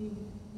嗯。 0.00 0.49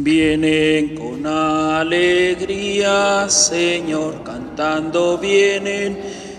Vienen 0.00 0.94
con 0.94 1.26
alegría, 1.26 3.28
Señor, 3.28 4.22
cantando 4.22 5.18
vienen 5.18 5.98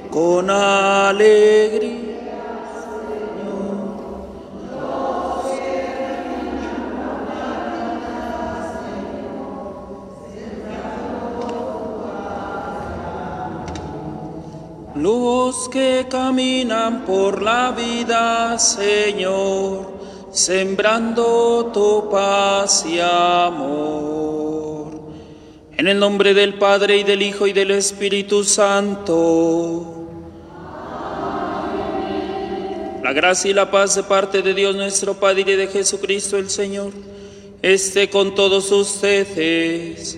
con 0.10 0.50
alegría. 0.50 2.00
Los 14.96 15.68
que 15.68 16.06
caminan 16.10 17.04
por 17.06 17.42
la 17.42 17.72
vida, 17.72 18.58
Señor, 18.58 19.89
sembrando 20.40 21.70
tu 21.74 22.10
paz 22.10 22.86
y 22.86 22.98
amor. 23.02 24.88
En 25.78 25.88
el 25.88 26.00
nombre 26.00 26.34
del 26.34 26.54
Padre 26.54 26.98
y 26.98 27.04
del 27.04 27.22
Hijo 27.22 27.46
y 27.46 27.52
del 27.52 27.72
Espíritu 27.72 28.46
Santo. 28.46 30.08
La 33.04 33.12
gracia 33.12 33.52
y 33.52 33.54
la 33.54 33.70
paz 33.70 33.96
de 33.96 34.04
parte 34.04 34.42
de 34.42 34.54
Dios 34.54 34.76
nuestro 34.76 35.16
Padre 35.16 35.42
y 35.42 35.56
de 35.56 35.68
Jesucristo 35.68 36.38
el 36.38 36.50
Señor 36.50 36.94
esté 37.62 38.10
con 38.10 38.34
todos 38.34 38.72
ustedes. 38.72 40.18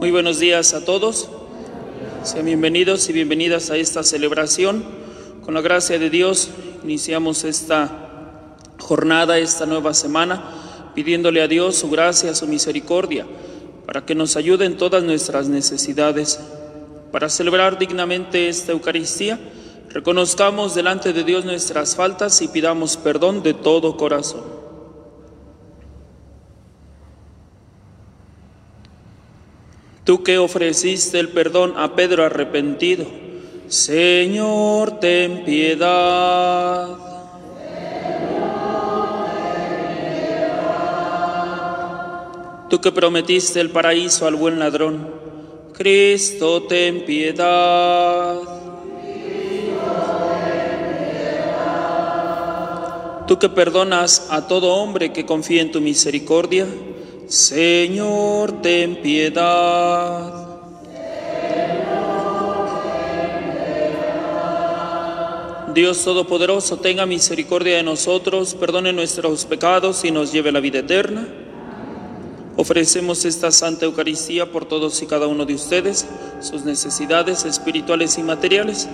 Muy 0.00 0.10
buenos 0.10 0.40
días 0.40 0.74
a 0.74 0.84
todos. 0.84 1.28
Sean 2.24 2.46
bienvenidos 2.46 3.08
y 3.08 3.12
bienvenidas 3.12 3.70
a 3.70 3.76
esta 3.76 4.02
celebración 4.02 5.03
con 5.44 5.52
la 5.52 5.60
gracia 5.60 5.98
de 5.98 6.08
Dios 6.08 6.48
iniciamos 6.82 7.44
esta 7.44 8.56
jornada, 8.78 9.38
esta 9.38 9.66
nueva 9.66 9.92
semana, 9.92 10.42
pidiéndole 10.94 11.42
a 11.42 11.48
Dios 11.48 11.76
su 11.76 11.90
gracia, 11.90 12.34
su 12.34 12.46
misericordia, 12.46 13.26
para 13.84 14.06
que 14.06 14.14
nos 14.14 14.36
ayude 14.36 14.64
en 14.64 14.78
todas 14.78 15.04
nuestras 15.04 15.48
necesidades. 15.48 16.40
Para 17.12 17.28
celebrar 17.28 17.78
dignamente 17.78 18.48
esta 18.48 18.72
Eucaristía, 18.72 19.38
reconozcamos 19.90 20.74
delante 20.74 21.12
de 21.12 21.24
Dios 21.24 21.44
nuestras 21.44 21.94
faltas 21.94 22.40
y 22.40 22.48
pidamos 22.48 22.96
perdón 22.96 23.42
de 23.42 23.52
todo 23.52 23.98
corazón. 23.98 24.42
Tú 30.04 30.22
que 30.22 30.38
ofreciste 30.38 31.18
el 31.18 31.28
perdón 31.28 31.74
a 31.76 31.94
Pedro 31.94 32.24
arrepentido, 32.24 33.23
Señor, 33.74 35.00
ten 35.00 35.44
piedad. 35.44 36.96
Tú 42.70 42.80
que 42.80 42.92
prometiste 42.92 43.60
el 43.60 43.70
paraíso 43.70 44.28
al 44.28 44.36
buen 44.36 44.60
ladrón, 44.60 45.10
Cristo, 45.72 46.62
ten 46.62 47.04
piedad. 47.04 48.36
Tú 53.26 53.40
que 53.40 53.48
perdonas 53.48 54.28
a 54.30 54.46
todo 54.46 54.72
hombre 54.74 55.12
que 55.12 55.26
confía 55.26 55.62
en 55.62 55.72
tu 55.72 55.80
misericordia, 55.80 56.68
Señor, 57.26 58.62
ten 58.62 59.02
piedad. 59.02 60.43
Dios 65.74 66.04
Todopoderoso, 66.04 66.76
tenga 66.76 67.04
misericordia 67.04 67.76
de 67.76 67.82
nosotros, 67.82 68.54
perdone 68.54 68.92
nuestros 68.92 69.44
pecados 69.44 70.04
y 70.04 70.12
nos 70.12 70.30
lleve 70.32 70.50
a 70.50 70.52
la 70.52 70.60
vida 70.60 70.78
eterna. 70.78 71.26
Ofrecemos 72.56 73.24
esta 73.24 73.50
Santa 73.50 73.84
Eucaristía 73.84 74.52
por 74.52 74.66
todos 74.66 75.02
y 75.02 75.06
cada 75.06 75.26
uno 75.26 75.44
de 75.46 75.54
ustedes, 75.54 76.06
sus 76.38 76.64
necesidades 76.64 77.44
espirituales 77.44 78.18
y 78.18 78.22
materiales, 78.22 78.88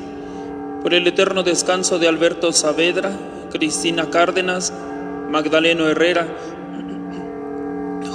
por 0.82 0.94
el 0.94 1.06
eterno 1.06 1.42
descanso 1.42 1.98
de 1.98 2.08
Alberto 2.08 2.50
Saavedra, 2.50 3.12
Cristina 3.52 4.08
Cárdenas, 4.08 4.72
Magdaleno 5.30 5.86
Herrera, 5.86 6.28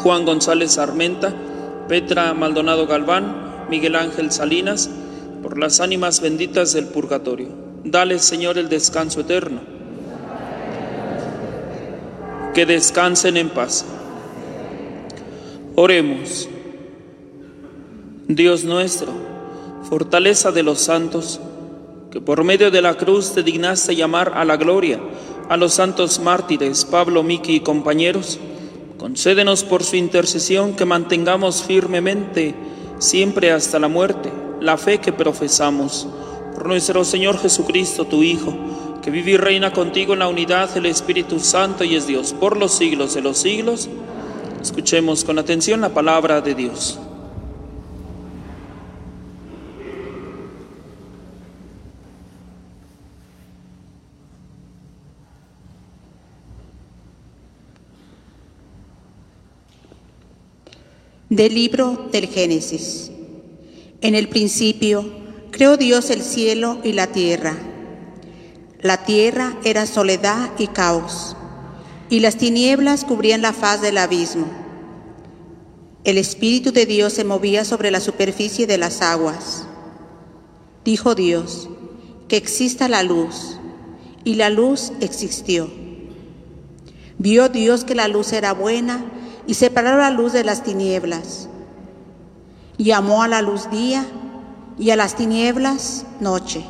Juan 0.01 0.25
González 0.25 0.79
Armenta, 0.79 1.31
Petra 1.87 2.33
Maldonado 2.33 2.87
Galván, 2.87 3.67
Miguel 3.69 3.95
Ángel 3.95 4.31
Salinas, 4.31 4.89
por 5.43 5.59
las 5.59 5.79
ánimas 5.81 6.19
benditas 6.19 6.73
del 6.73 6.87
purgatorio. 6.87 7.64
Dale, 7.85 8.19
Señor, 8.19 8.57
el 8.57 8.67
descanso 8.67 9.21
eterno. 9.21 9.61
Que 12.53 12.65
descansen 12.65 13.37
en 13.37 13.49
paz. 13.49 13.85
Oremos. 15.75 16.49
Dios 18.27 18.63
nuestro, 18.63 19.13
fortaleza 19.87 20.51
de 20.51 20.63
los 20.63 20.81
santos, 20.81 21.39
que 22.11 22.19
por 22.19 22.43
medio 22.43 22.71
de 22.71 22.81
la 22.81 22.95
cruz 22.95 23.33
te 23.33 23.43
dignaste 23.43 23.95
llamar 23.95 24.33
a 24.35 24.43
la 24.43 24.57
gloria 24.57 24.99
a 25.49 25.57
los 25.57 25.75
santos 25.75 26.19
mártires 26.19 26.85
Pablo, 26.85 27.23
Miki 27.23 27.55
y 27.55 27.59
compañeros, 27.59 28.39
concédenos 28.97 29.63
por 29.63 29.83
su 29.83 29.95
intercesión 29.95 30.75
que 30.75 30.85
mantengamos 30.85 31.63
firmemente, 31.63 32.55
siempre 32.97 33.51
hasta 33.51 33.79
la 33.79 33.87
muerte, 33.87 34.31
la 34.59 34.77
fe 34.77 34.99
que 34.99 35.13
profesamos. 35.13 36.07
Por 36.55 36.67
nuestro 36.67 37.03
Señor 37.03 37.37
Jesucristo, 37.37 38.05
tu 38.05 38.23
Hijo, 38.23 38.53
que 39.03 39.11
vive 39.11 39.31
y 39.31 39.37
reina 39.37 39.73
contigo 39.73 40.13
en 40.13 40.19
la 40.19 40.29
unidad 40.29 40.73
del 40.73 40.85
Espíritu 40.85 41.41
Santo 41.41 41.83
y 41.83 41.95
es 41.95 42.07
Dios 42.07 42.33
por 42.33 42.55
los 42.55 42.73
siglos 42.73 43.13
de 43.13 43.21
los 43.21 43.37
siglos. 43.37 43.89
Escuchemos 44.61 45.25
con 45.25 45.37
atención 45.37 45.81
la 45.81 45.89
palabra 45.89 46.39
de 46.39 46.55
Dios. 46.55 46.97
Del 61.29 61.53
libro 61.53 62.07
del 62.13 62.27
Génesis. 62.27 63.11
En 63.99 64.15
el 64.15 64.29
principio 64.29 65.24
creó 65.55 65.77
Dios 65.77 66.09
el 66.09 66.21
cielo 66.21 66.79
y 66.83 66.91
la 66.91 67.07
tierra. 67.07 67.55
La 68.81 69.05
tierra 69.05 69.55
era 69.63 69.85
soledad 69.85 70.51
y 70.57 70.67
caos, 70.67 71.37
y 72.09 72.19
las 72.19 72.35
tinieblas 72.35 73.05
cubrían 73.05 73.41
la 73.41 73.53
faz 73.53 73.79
del 73.79 73.97
abismo. 73.97 74.47
El 76.03 76.17
Espíritu 76.17 76.73
de 76.73 76.85
Dios 76.85 77.13
se 77.13 77.23
movía 77.23 77.63
sobre 77.63 77.89
la 77.89 78.01
superficie 78.01 78.67
de 78.67 78.77
las 78.77 79.01
aguas. 79.01 79.65
Dijo 80.83 81.15
Dios, 81.15 81.69
que 82.27 82.35
exista 82.35 82.89
la 82.89 83.01
luz, 83.01 83.57
y 84.25 84.33
la 84.33 84.49
luz 84.49 84.91
existió. 84.99 85.71
Vio 87.17 87.47
Dios 87.47 87.85
que 87.85 87.95
la 87.95 88.09
luz 88.09 88.33
era 88.33 88.51
buena, 88.51 89.05
y 89.47 89.53
separó 89.53 89.97
la 89.99 90.11
luz 90.11 90.33
de 90.33 90.43
las 90.43 90.63
tinieblas. 90.63 91.47
Llamó 92.77 93.23
a 93.23 93.29
la 93.29 93.41
luz 93.41 93.71
día 93.71 94.05
y 94.77 94.89
a 94.91 94.95
las 94.95 95.15
tinieblas 95.15 96.05
noche. 96.19 96.65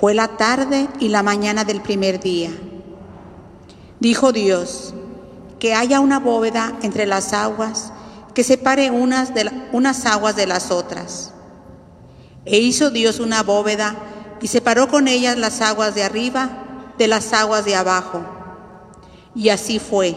Fue 0.00 0.14
la 0.14 0.36
tarde 0.36 0.88
y 1.00 1.08
la 1.08 1.22
mañana 1.22 1.64
del 1.64 1.80
primer 1.80 2.20
día. 2.20 2.50
Dijo 4.00 4.32
Dios, 4.32 4.94
que 5.58 5.74
haya 5.74 6.00
una 6.00 6.18
bóveda 6.18 6.76
entre 6.82 7.06
las 7.06 7.32
aguas 7.32 7.92
que 8.34 8.44
separe 8.44 8.90
unas, 8.90 9.32
de 9.32 9.50
unas 9.72 10.04
aguas 10.06 10.36
de 10.36 10.46
las 10.46 10.70
otras. 10.70 11.32
E 12.44 12.58
hizo 12.58 12.90
Dios 12.90 13.20
una 13.20 13.42
bóveda 13.42 13.94
y 14.42 14.48
separó 14.48 14.88
con 14.88 15.08
ellas 15.08 15.38
las 15.38 15.62
aguas 15.62 15.94
de 15.94 16.02
arriba 16.02 16.50
de 16.98 17.08
las 17.08 17.32
aguas 17.32 17.64
de 17.64 17.76
abajo. 17.76 18.22
Y 19.34 19.48
así 19.48 19.78
fue. 19.78 20.16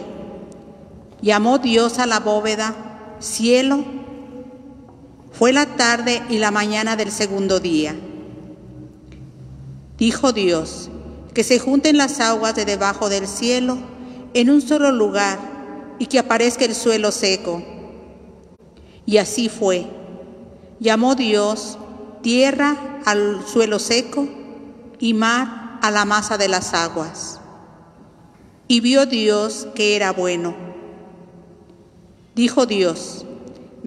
Llamó 1.22 1.60
Dios 1.60 2.00
a 2.00 2.06
la 2.06 2.20
bóveda 2.20 2.75
cielo. 3.20 3.86
Fue 5.38 5.53
la 5.53 5.67
tarde 5.77 6.24
y 6.29 6.39
la 6.39 6.50
mañana 6.50 6.96
del 6.96 7.12
segundo 7.12 7.60
día. 7.60 7.96
Dijo 9.96 10.34
Dios, 10.34 10.89
que 11.36 11.44
se 11.44 11.60
junten 11.60 11.96
las 11.96 12.20
aguas 12.20 12.56
de 12.56 12.65
debajo 12.65 13.08
del 13.08 13.27
cielo 13.27 13.77
en 14.34 14.50
un 14.50 14.63
solo 14.63 14.91
lugar 14.91 15.38
y 16.00 16.08
que 16.08 16.17
aparezca 16.17 16.65
el 16.65 16.74
suelo 16.74 17.12
seco. 17.12 17.63
Y 19.06 19.17
así 19.17 19.48
fue. 19.48 19.86
Llamó 20.79 21.13
Dios 21.13 21.77
tierra 22.24 23.00
al 23.06 23.46
suelo 23.46 23.77
seco 23.77 24.27
y 24.98 25.13
mar 25.13 25.77
a 25.84 25.91
la 25.91 26.06
masa 26.06 26.39
de 26.39 26.48
las 26.48 26.74
aguas. 26.74 27.39
Y 28.67 28.79
vio 28.79 29.06
Dios 29.06 29.67
que 29.75 29.96
era 29.96 30.12
bueno. 30.13 30.56
Dijo 32.34 32.65
Dios, 32.65 33.26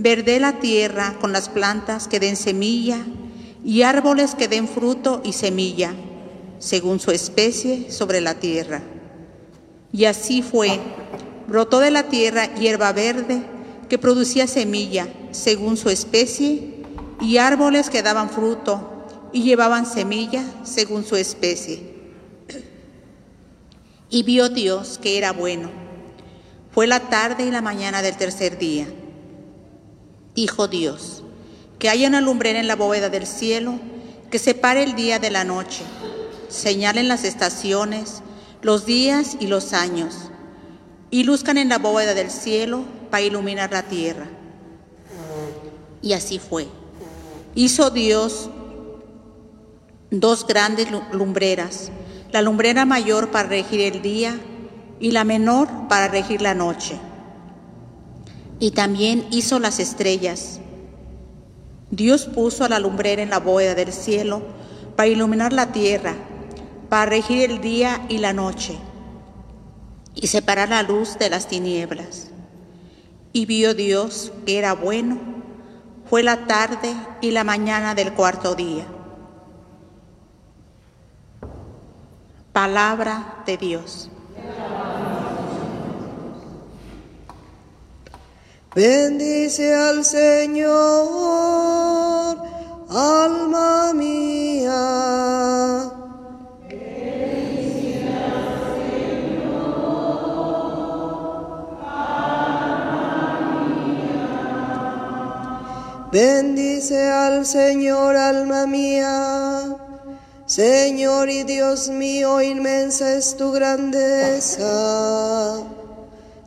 verde 0.03 0.41
la 0.41 0.61
tierra 0.61 1.17
con 1.21 1.33
las 1.33 1.51
plantas 1.51 2.09
que 2.09 2.21
den 2.21 2.37
semilla 2.37 3.05
y 3.63 3.83
árboles 3.83 4.35
que 4.35 4.49
den 4.49 4.67
fruto 4.67 5.21
y 5.25 5.35
semilla, 5.35 5.93
según 6.59 7.01
su 7.01 7.11
especie 7.11 7.91
sobre 7.91 8.23
la 8.23 8.35
tierra. 8.37 8.81
Y 9.93 10.07
así 10.07 10.41
fue, 10.41 10.81
brotó 11.47 11.81
de 11.81 11.91
la 11.91 12.05
tierra 12.05 12.55
hierba 12.55 12.93
verde 12.93 13.43
que 13.91 13.99
producía 13.99 14.47
semilla, 14.47 15.07
según 15.33 15.77
su 15.77 15.91
especie, 15.91 16.77
y 17.21 17.37
árboles 17.37 17.91
que 17.91 18.03
daban 18.03 18.31
fruto 18.31 19.05
y 19.33 19.43
llevaban 19.43 19.85
semilla, 19.85 20.43
según 20.63 21.05
su 21.05 21.17
especie. 21.17 21.91
Y 24.09 24.23
vio 24.23 24.49
Dios 24.49 24.99
que 25.03 25.19
era 25.19 25.33
bueno. 25.33 25.71
Fue 26.73 26.87
la 26.87 27.01
tarde 27.11 27.45
y 27.45 27.51
la 27.51 27.61
mañana 27.61 28.01
del 28.01 28.17
tercer 28.17 28.59
día. 28.59 28.87
Dijo 30.35 30.69
Dios, 30.69 31.23
que 31.79 31.89
haya 31.89 32.09
una 32.09 32.21
lumbrera 32.21 32.61
en 32.61 32.69
la 32.69 32.77
bóveda 32.77 33.09
del 33.09 33.27
cielo 33.27 33.81
que 34.31 34.39
separe 34.39 34.83
el 34.83 34.95
día 34.95 35.19
de 35.19 35.31
la 35.31 35.45
noche, 35.45 35.83
señalen 36.49 37.09
las 37.09 37.25
estaciones, 37.25 38.23
los 38.63 38.87
días 38.87 39.37
y 39.41 39.49
los 39.49 39.73
años, 39.73 40.31
y 41.11 41.25
luzcan 41.25 41.59
en 41.59 41.69
la 41.69 41.79
bóveda 41.79 42.15
del 42.15 42.31
cielo 42.31 42.85
para 43.11 43.23
iluminar 43.23 43.73
la 43.73 43.83
tierra. 43.83 44.29
Y 46.03 46.13
así 46.13 46.39
fue. 46.39 46.69
Hizo 47.55 47.91
Dios 47.91 48.51
dos 50.11 50.47
grandes 50.47 50.89
lumbreras, 51.13 51.91
la 52.33 52.43
lumbrera 52.43 52.85
mayor 52.85 53.31
para 53.31 53.49
regir 53.49 53.81
el 53.81 54.03
día 54.03 54.39
y 55.01 55.11
la 55.11 55.25
menor 55.25 55.69
para 55.89 56.09
regir 56.09 56.41
la 56.43 56.55
noche. 56.55 56.99
Y 58.61 58.71
también 58.71 59.27
hizo 59.31 59.59
las 59.59 59.81
estrellas. 59.81 60.61
Dios 61.91 62.27
puso 62.27 62.65
a 62.65 62.69
la 62.69 62.79
lumbrera 62.79 63.23
en 63.23 63.31
la 63.31 63.41
bóveda 63.41 63.75
del 63.75 63.93
cielo 63.93 64.43
para 64.95 65.09
iluminar 65.09 65.53
la 65.53 65.73
tierra, 65.73 66.15
para 66.89 67.07
regir 67.07 67.51
el 67.51 67.61
día 67.61 68.05
y 68.09 68.19
la 68.19 68.33
noche, 68.33 68.79
y 70.15 70.27
separar 70.27 70.69
la 70.69 70.83
luz 70.83 71.19
de 71.19 71.31
las 71.31 71.49
tinieblas. 71.49 72.31
Y 73.33 73.47
vio 73.47 73.75
Dios 73.75 74.33
que 74.45 74.59
era 74.59 74.75
bueno, 74.75 75.19
fue 76.09 76.23
la 76.23 76.47
tarde 76.47 76.95
y 77.21 77.31
la 77.31 77.45
mañana 77.45 77.95
del 77.95 78.13
cuarto 78.13 78.55
día. 78.55 78.85
Palabra 82.53 83.43
de 83.47 83.57
Dios. 83.57 84.11
Bendice 88.73 89.75
al 89.75 90.05
Señor, 90.05 90.71
alma 92.89 93.93
mía. 93.93 95.91
Bendice 96.71 97.51
al 97.51 97.85
Señor, 98.15 98.57
alma 101.85 102.27
mía. 103.97 106.07
Bendice 106.13 107.11
al 107.11 107.45
Señor, 107.45 108.17
alma 108.17 108.67
mía. 108.67 109.77
Señor 110.47 111.29
y 111.29 111.43
Dios 111.43 111.89
mío, 111.89 112.41
inmensa 112.41 113.15
es 113.15 113.37
tu 113.37 113.51
grandeza 113.51 114.61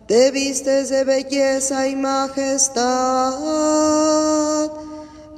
te 0.08 0.32
vistes 0.32 0.90
de 0.90 1.04
belleza 1.04 1.88
y 1.88 1.96
majestad, 1.96 3.34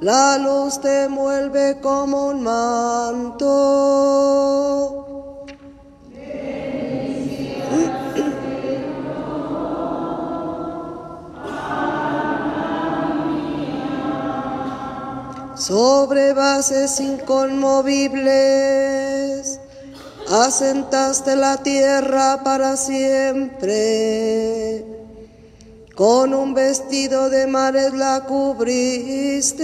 la 0.00 0.38
luz 0.38 0.80
te 0.80 1.04
envuelve 1.04 1.78
como 1.80 2.28
un 2.28 2.42
manto. 2.42 3.52
Sobre 15.56 16.32
bases 16.32 16.98
inconmovibles 17.00 19.60
asentaste 20.30 21.36
la 21.36 21.58
tierra 21.58 22.40
para 22.42 22.76
siempre. 22.76 23.76
Con 25.94 26.34
un 26.34 26.54
vestido 26.54 27.30
de 27.30 27.46
mares 27.46 27.92
la 27.94 28.24
cubriste 28.26 29.62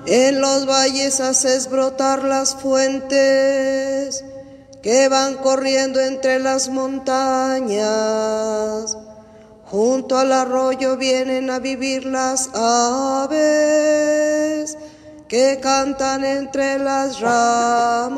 En 0.07 0.39
los 0.39 0.67
valles 0.67 1.19
haces 1.19 1.67
brotar 1.69 2.23
las 2.23 2.55
fuentes 2.55 4.23
que 4.83 5.09
van 5.09 5.33
corriendo 5.37 5.99
entre 5.99 6.37
las 6.39 6.69
montañas. 6.69 7.85
Junto 9.65 10.19
al 10.19 10.31
arroyo 10.31 10.95
vienen 10.95 11.49
a 11.49 11.57
vivir 11.57 12.05
las 12.05 12.51
aves 12.53 13.35
que 15.27 15.59
cantan 15.59 16.23
entre 16.23 16.77
las 16.77 17.19
ramas. 17.19 18.15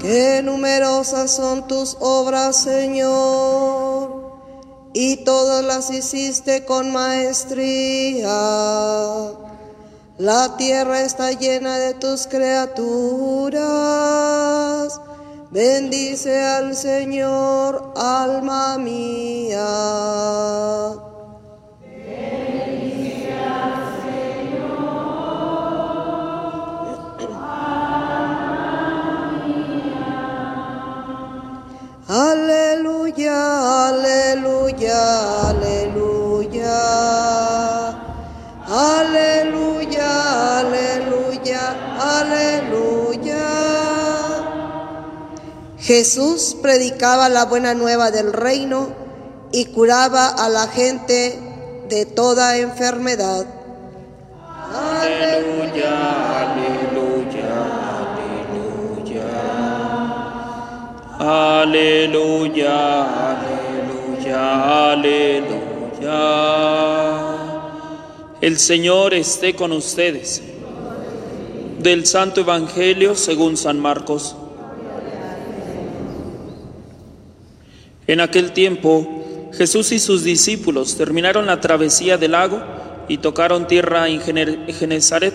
Qué 0.00 0.40
numerosas 0.42 1.30
son 1.30 1.66
tus 1.68 1.96
obras, 2.00 2.56
Señor, 2.56 4.32
y 4.94 5.18
todas 5.24 5.62
las 5.62 5.90
hiciste 5.90 6.64
con 6.64 6.90
maestría. 6.90 8.26
La 10.16 10.56
tierra 10.56 11.02
está 11.02 11.32
llena 11.32 11.76
de 11.76 11.92
tus 11.92 12.26
criaturas. 12.26 13.60
Bendice 15.50 16.40
al 16.40 16.74
Señor, 16.74 17.92
alma 17.94 18.78
mía. 18.78 19.66
Jesús 45.90 46.56
predicaba 46.62 47.28
la 47.28 47.46
buena 47.46 47.74
nueva 47.74 48.12
del 48.12 48.32
reino 48.32 48.94
y 49.50 49.64
curaba 49.64 50.28
a 50.28 50.48
la 50.48 50.68
gente 50.68 51.36
de 51.88 52.06
toda 52.06 52.58
enfermedad. 52.58 53.44
Aleluya, 54.72 56.42
aleluya, 56.42 57.50
aleluya. 59.02 59.26
Aleluya, 61.58 62.76
aleluya, 63.32 64.92
aleluya. 64.92 66.20
El 68.40 68.60
Señor 68.60 69.12
esté 69.12 69.56
con 69.56 69.72
ustedes. 69.72 70.40
Del 71.80 72.06
Santo 72.06 72.42
Evangelio 72.42 73.16
según 73.16 73.56
San 73.56 73.80
Marcos. 73.80 74.36
En 78.10 78.18
aquel 78.20 78.50
tiempo, 78.50 79.50
Jesús 79.52 79.92
y 79.92 80.00
sus 80.00 80.24
discípulos 80.24 80.96
terminaron 80.96 81.46
la 81.46 81.60
travesía 81.60 82.18
del 82.18 82.32
lago 82.32 82.60
y 83.06 83.18
tocaron 83.18 83.68
tierra 83.68 84.08
en 84.08 84.20
Gene- 84.20 84.72
Genezaret. 84.72 85.32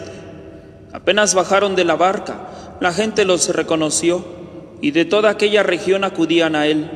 Apenas 0.91 1.35
bajaron 1.35 1.77
de 1.77 1.85
la 1.85 1.95
barca, 1.95 2.49
la 2.81 2.91
gente 2.91 3.23
los 3.23 3.47
reconoció 3.47 4.25
y 4.81 4.91
de 4.91 5.05
toda 5.05 5.29
aquella 5.29 5.63
región 5.63 6.03
acudían 6.03 6.53
a 6.57 6.67
él, 6.67 6.91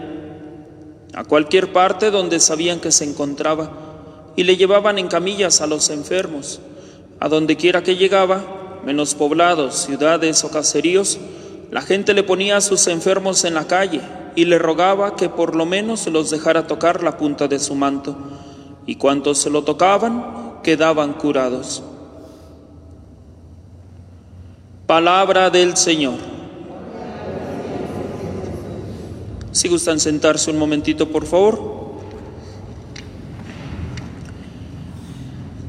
a 1.14 1.24
cualquier 1.24 1.72
parte 1.72 2.12
donde 2.12 2.42
sabían 2.42 2.82
que 2.82 2.92
se 2.92 3.06
encontraba, 3.06 4.34
y 4.36 4.44
le 4.44 4.58
llevaban 4.58 5.00
en 5.00 5.08
camillas 5.08 5.62
a 5.62 5.68
los 5.68 5.90
enfermos. 5.92 6.60
A 7.22 7.30
donde 7.30 7.56
quiera 7.56 7.84
que 7.84 7.96
llegaba, 7.96 8.82
menos 8.86 9.16
poblados, 9.16 9.76
ciudades 9.86 10.44
o 10.44 10.52
caseríos, 10.52 11.20
la 11.72 11.82
gente 11.82 12.14
le 12.14 12.24
ponía 12.24 12.58
a 12.58 12.62
sus 12.62 12.86
enfermos 12.88 13.46
en 13.46 13.54
la 13.54 13.66
calle 13.66 14.02
y 14.40 14.46
le 14.46 14.58
rogaba 14.58 15.18
que 15.18 15.28
por 15.28 15.54
lo 15.54 15.66
menos 15.66 16.08
los 16.08 16.30
dejara 16.30 16.66
tocar 16.66 17.04
la 17.04 17.18
punta 17.18 17.50
de 17.50 17.60
su 17.60 17.76
manto, 17.76 18.16
y 18.86 18.96
cuantos 18.96 19.40
se 19.40 19.50
lo 19.50 19.66
tocaban, 19.66 20.62
quedaban 20.64 21.12
curados. 21.12 21.84
Palabra 24.88 25.50
del 25.50 25.76
Señor. 25.76 26.16
Si 29.52 29.68
gustan 29.68 30.00
sentarse 30.00 30.50
un 30.50 30.58
momentito, 30.58 31.10
por 31.10 31.26
favor. 31.26 31.90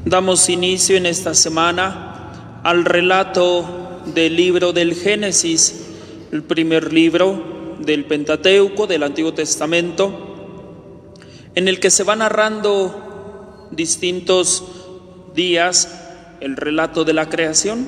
Damos 0.05 0.47
inicio 0.47 0.95
en 0.95 1.07
esta 1.07 1.33
semana 1.33 2.61
al 2.63 2.85
relato 2.85 3.65
del 4.05 4.37
libro 4.37 4.71
del 4.71 4.95
Génesis, 4.95 5.89
el 6.31 6.41
primer 6.41 6.93
libro 6.93 7.50
del 7.81 8.05
Pentateuco, 8.05 8.87
del 8.87 9.03
Antiguo 9.03 9.33
Testamento, 9.33 10.11
en 11.55 11.67
el 11.67 11.79
que 11.79 11.91
se 11.91 12.03
va 12.03 12.15
narrando 12.15 13.67
distintos 13.71 14.63
días 15.33 16.01
el 16.39 16.57
relato 16.57 17.03
de 17.03 17.13
la 17.13 17.29
creación. 17.29 17.87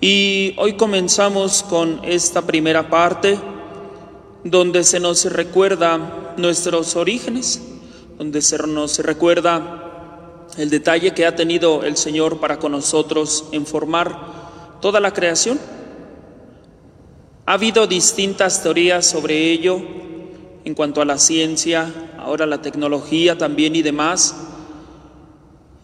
Y 0.00 0.54
hoy 0.58 0.74
comenzamos 0.74 1.62
con 1.62 2.00
esta 2.04 2.42
primera 2.42 2.88
parte 2.88 3.38
donde 4.44 4.84
se 4.84 5.00
nos 5.00 5.24
recuerda 5.26 6.34
nuestros 6.36 6.96
orígenes, 6.96 7.60
donde 8.16 8.40
se 8.40 8.58
nos 8.58 8.98
recuerda 9.00 10.46
el 10.56 10.70
detalle 10.70 11.12
que 11.12 11.26
ha 11.26 11.36
tenido 11.36 11.84
el 11.84 11.96
Señor 11.96 12.40
para 12.40 12.58
con 12.58 12.72
nosotros 12.72 13.44
en 13.52 13.66
formar 13.66 14.78
toda 14.80 15.00
la 15.00 15.12
creación. 15.12 15.58
Ha 17.46 17.54
habido 17.54 17.86
distintas 17.86 18.62
teorías 18.62 19.06
sobre 19.06 19.50
ello 19.50 19.80
en 20.64 20.74
cuanto 20.74 21.00
a 21.00 21.04
la 21.04 21.18
ciencia, 21.18 21.92
ahora 22.18 22.46
la 22.46 22.62
tecnología 22.62 23.36
también 23.36 23.74
y 23.74 23.82
demás. 23.82 24.36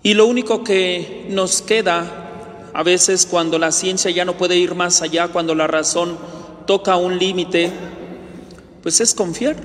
Y 0.03 0.15
lo 0.15 0.27
único 0.27 0.63
que 0.63 1.27
nos 1.31 1.63
queda 1.63 2.27
a 2.73 2.83
veces 2.83 3.27
cuando 3.27 3.59
la 3.59 3.73
ciencia 3.73 4.11
ya 4.11 4.25
no 4.25 4.37
puede 4.37 4.57
ir 4.57 4.75
más 4.75 5.03
allá, 5.03 5.29
cuando 5.29 5.55
la 5.55 5.67
razón 5.67 6.19
toca 6.67 6.97
un 6.97 7.19
límite, 7.19 7.73
pues 8.83 9.01
es 9.01 9.15
confiar. 9.15 9.57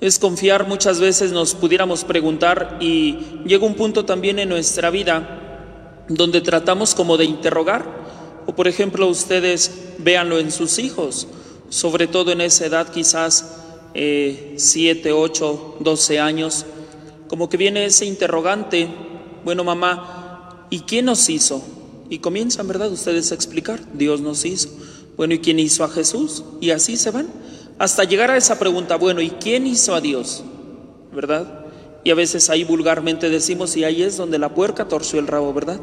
Es 0.00 0.18
confiar, 0.18 0.68
muchas 0.68 1.00
veces 1.00 1.32
nos 1.32 1.54
pudiéramos 1.54 2.04
preguntar 2.04 2.76
y 2.80 3.40
llega 3.46 3.64
un 3.64 3.74
punto 3.74 4.04
también 4.04 4.38
en 4.38 4.48
nuestra 4.48 4.90
vida 4.90 6.04
donde 6.08 6.40
tratamos 6.40 6.94
como 6.94 7.16
de 7.16 7.24
interrogar, 7.24 7.86
o 8.46 8.54
por 8.54 8.68
ejemplo 8.68 9.06
ustedes 9.06 9.85
véanlo 9.98 10.38
en 10.38 10.50
sus 10.50 10.78
hijos, 10.78 11.28
sobre 11.68 12.06
todo 12.06 12.32
en 12.32 12.40
esa 12.40 12.66
edad 12.66 12.90
quizás 12.92 13.56
eh, 13.94 14.54
7, 14.56 15.12
8, 15.12 15.76
12 15.80 16.20
años, 16.20 16.66
como 17.28 17.48
que 17.48 17.56
viene 17.56 17.84
ese 17.84 18.06
interrogante, 18.06 18.88
bueno 19.44 19.64
mamá, 19.64 20.66
¿y 20.70 20.80
quién 20.80 21.06
nos 21.06 21.28
hizo? 21.28 21.62
Y 22.08 22.18
comienzan, 22.18 22.68
¿verdad? 22.68 22.92
Ustedes 22.92 23.32
a 23.32 23.34
explicar, 23.34 23.80
Dios 23.94 24.20
nos 24.20 24.44
hizo. 24.44 24.68
Bueno, 25.16 25.34
¿y 25.34 25.40
quién 25.40 25.58
hizo 25.58 25.82
a 25.82 25.88
Jesús? 25.88 26.44
Y 26.60 26.70
así 26.70 26.96
se 26.96 27.10
van 27.10 27.26
hasta 27.78 28.04
llegar 28.04 28.30
a 28.30 28.36
esa 28.36 28.58
pregunta, 28.58 28.96
bueno, 28.96 29.20
¿y 29.20 29.30
quién 29.30 29.66
hizo 29.66 29.94
a 29.94 30.00
Dios? 30.00 30.42
¿Verdad? 31.12 31.66
Y 32.04 32.10
a 32.10 32.14
veces 32.14 32.48
ahí 32.48 32.64
vulgarmente 32.64 33.28
decimos, 33.28 33.76
y 33.76 33.84
ahí 33.84 34.02
es 34.02 34.16
donde 34.16 34.38
la 34.38 34.54
puerca 34.54 34.88
torció 34.88 35.18
el 35.18 35.26
rabo, 35.26 35.52
¿verdad? 35.52 35.80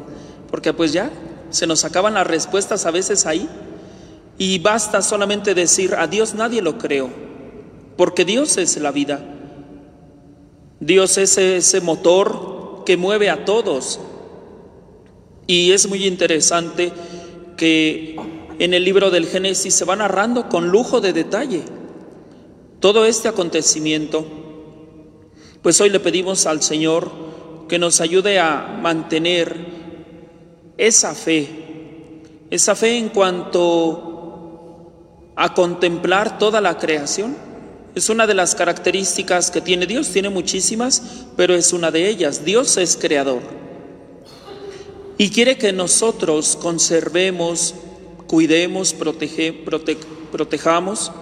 Porque 0.50 0.72
pues 0.72 0.92
ya 0.92 1.10
se 1.50 1.66
nos 1.66 1.84
acaban 1.84 2.14
las 2.14 2.26
respuestas 2.26 2.86
a 2.86 2.90
veces 2.90 3.26
ahí. 3.26 3.48
Y 4.38 4.58
basta 4.58 5.00
solamente 5.02 5.54
decir, 5.54 5.94
a 5.94 6.06
Dios 6.06 6.34
nadie 6.34 6.60
lo 6.60 6.78
creó, 6.78 7.08
porque 7.96 8.24
Dios 8.24 8.56
es 8.56 8.76
la 8.78 8.90
vida. 8.90 9.20
Dios 10.80 11.18
es 11.18 11.38
ese 11.38 11.80
motor 11.80 12.82
que 12.84 12.96
mueve 12.96 13.30
a 13.30 13.44
todos. 13.44 14.00
Y 15.46 15.72
es 15.72 15.88
muy 15.88 16.06
interesante 16.06 16.92
que 17.56 18.16
en 18.58 18.74
el 18.74 18.84
libro 18.84 19.10
del 19.10 19.26
Génesis 19.26 19.74
se 19.74 19.84
va 19.84 19.96
narrando 19.96 20.48
con 20.48 20.68
lujo 20.68 21.00
de 21.00 21.12
detalle 21.12 21.62
todo 22.80 23.04
este 23.04 23.28
acontecimiento. 23.28 24.26
Pues 25.62 25.80
hoy 25.80 25.90
le 25.90 26.00
pedimos 26.00 26.46
al 26.46 26.62
Señor 26.62 27.10
que 27.68 27.78
nos 27.78 28.00
ayude 28.00 28.38
a 28.38 28.78
mantener 28.82 29.56
esa 30.76 31.14
fe, 31.14 31.62
Esa 32.50 32.74
fe 32.74 32.98
en 32.98 33.08
cuanto 33.08 34.13
a 35.36 35.54
contemplar 35.54 36.38
toda 36.38 36.60
la 36.60 36.78
creación. 36.78 37.36
Es 37.94 38.08
una 38.08 38.26
de 38.26 38.34
las 38.34 38.54
características 38.54 39.50
que 39.50 39.60
tiene 39.60 39.86
Dios, 39.86 40.10
tiene 40.10 40.28
muchísimas, 40.28 41.26
pero 41.36 41.54
es 41.54 41.72
una 41.72 41.90
de 41.90 42.08
ellas. 42.08 42.44
Dios 42.44 42.76
es 42.76 42.96
creador. 42.96 43.40
Y 45.16 45.30
quiere 45.30 45.56
que 45.56 45.72
nosotros 45.72 46.56
conservemos, 46.60 47.74
cuidemos, 48.26 48.94
protejamos 50.32 51.12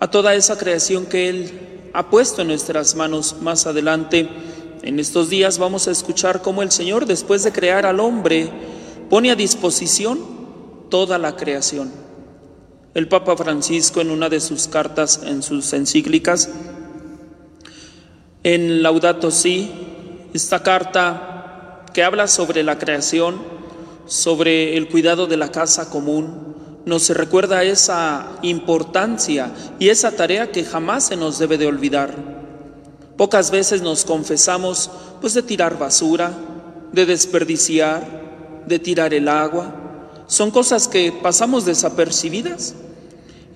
a 0.00 0.10
toda 0.10 0.34
esa 0.34 0.58
creación 0.58 1.06
que 1.06 1.28
Él 1.28 1.90
ha 1.92 2.10
puesto 2.10 2.42
en 2.42 2.48
nuestras 2.48 2.96
manos. 2.96 3.36
Más 3.40 3.66
adelante, 3.66 4.28
en 4.82 4.98
estos 4.98 5.30
días, 5.30 5.58
vamos 5.58 5.86
a 5.86 5.92
escuchar 5.92 6.42
cómo 6.42 6.62
el 6.62 6.72
Señor, 6.72 7.06
después 7.06 7.44
de 7.44 7.52
crear 7.52 7.86
al 7.86 8.00
hombre, 8.00 8.50
pone 9.08 9.30
a 9.30 9.36
disposición 9.36 10.18
toda 10.88 11.18
la 11.18 11.36
creación. 11.36 12.01
El 12.94 13.08
Papa 13.08 13.38
Francisco 13.38 14.02
en 14.02 14.10
una 14.10 14.28
de 14.28 14.38
sus 14.38 14.68
cartas, 14.68 15.22
en 15.24 15.42
sus 15.42 15.72
encíclicas, 15.72 16.50
en 18.42 18.82
Laudato 18.82 19.30
Si, 19.30 19.70
esta 20.34 20.62
carta 20.62 21.86
que 21.94 22.04
habla 22.04 22.28
sobre 22.28 22.62
la 22.62 22.78
creación, 22.78 23.40
sobre 24.04 24.76
el 24.76 24.88
cuidado 24.88 25.26
de 25.26 25.38
la 25.38 25.50
casa 25.50 25.88
común, 25.88 26.54
nos 26.84 27.08
recuerda 27.08 27.64
esa 27.64 28.32
importancia 28.42 29.52
y 29.78 29.88
esa 29.88 30.10
tarea 30.10 30.52
que 30.52 30.62
jamás 30.62 31.06
se 31.06 31.16
nos 31.16 31.38
debe 31.38 31.56
de 31.56 31.68
olvidar. 31.68 32.14
Pocas 33.16 33.50
veces 33.50 33.80
nos 33.80 34.04
confesamos 34.04 34.90
pues 35.22 35.32
de 35.32 35.42
tirar 35.42 35.78
basura, 35.78 36.30
de 36.92 37.06
desperdiciar, 37.06 38.62
de 38.66 38.78
tirar 38.78 39.14
el 39.14 39.28
agua, 39.28 39.81
son 40.26 40.50
cosas 40.50 40.88
que 40.88 41.12
pasamos 41.12 41.64
desapercibidas. 41.64 42.74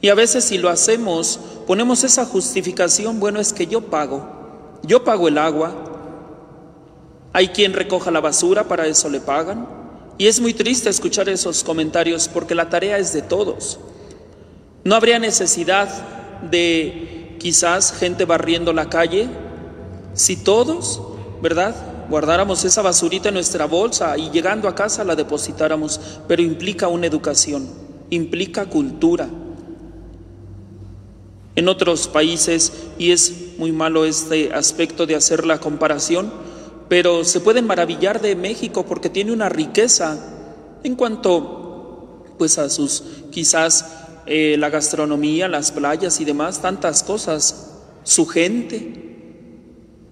Y 0.01 0.09
a 0.09 0.15
veces 0.15 0.45
si 0.45 0.59
lo 0.59 0.69
hacemos, 0.69 1.41
ponemos 1.67 2.05
esa 2.05 2.25
justificación, 2.25 3.19
bueno, 3.19 3.41
es 3.41 3.53
que 3.53 3.67
yo 3.67 3.83
pago, 3.83 4.79
yo 4.83 5.05
pago 5.05 5.29
el 5.29 5.39
agua, 5.39 5.73
hay 7.33 7.49
quien 7.49 7.73
recoja 7.73 8.11
la 8.11 8.21
basura, 8.21 8.65
para 8.65 8.87
eso 8.87 9.09
le 9.09 9.21
pagan. 9.21 9.67
Y 10.19 10.27
es 10.27 10.41
muy 10.41 10.55
triste 10.55 10.89
escuchar 10.89 11.29
esos 11.29 11.63
comentarios 11.65 12.29
porque 12.29 12.55
la 12.55 12.71
tarea 12.71 12.99
es 12.99 13.13
de 13.13 13.23
todos. 13.23 13.79
No 14.85 14.95
habría 14.95 15.19
necesidad 15.19 15.89
de 16.51 17.37
quizás 17.39 17.93
gente 17.93 18.25
barriendo 18.25 18.73
la 18.73 18.89
calle 18.89 19.29
si 20.15 20.37
todos, 20.37 21.03
¿verdad? 21.43 21.75
Guardáramos 22.09 22.65
esa 22.65 22.83
basurita 22.83 23.29
en 23.29 23.35
nuestra 23.35 23.67
bolsa 23.67 24.17
y 24.17 24.31
llegando 24.31 24.69
a 24.69 24.75
casa 24.75 25.05
la 25.05 25.17
depositáramos, 25.17 26.01
pero 26.29 26.43
implica 26.43 26.89
una 26.89 27.07
educación, 27.07 27.69
implica 28.11 28.67
cultura. 28.67 29.29
En 31.55 31.69
otros 31.69 32.07
países, 32.09 32.73
y 32.99 33.13
es 33.13 33.55
muy 33.59 33.73
malo 33.73 34.05
este 34.05 34.53
aspecto 34.53 35.07
de 35.07 35.17
hacer 35.17 35.47
la 35.47 35.59
comparación, 35.59 36.31
pero 36.89 37.25
se 37.25 37.41
pueden 37.41 37.67
maravillar 37.67 38.21
de 38.21 38.37
México 38.37 38.85
porque 38.85 39.09
tiene 39.09 39.33
una 39.33 39.49
riqueza 39.49 40.19
en 40.85 40.95
cuanto 40.95 42.25
pues 42.39 42.59
a 42.59 42.69
sus 42.69 43.03
quizás 43.31 43.87
eh, 44.27 44.57
la 44.59 44.71
gastronomía, 44.71 45.49
las 45.49 45.73
playas 45.73 46.21
y 46.21 46.25
demás, 46.25 46.61
tantas 46.61 47.03
cosas, 47.03 47.73
su 48.03 48.27
gente. 48.27 49.03